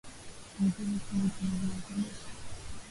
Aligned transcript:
ongeza 0.59 0.99
chumvi 1.05 1.27
kwenye 1.33 1.57
viazi 1.61 1.93
lishe 1.97 2.29